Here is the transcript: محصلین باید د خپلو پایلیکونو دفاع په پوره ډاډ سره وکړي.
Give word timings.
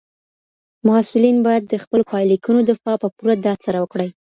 محصلین 0.85 1.37
باید 1.45 1.63
د 1.67 1.73
خپلو 1.83 2.03
پایلیکونو 2.11 2.59
دفاع 2.71 2.95
په 3.03 3.07
پوره 3.15 3.33
ډاډ 3.43 3.59
سره 3.67 3.77
وکړي. 3.79 4.09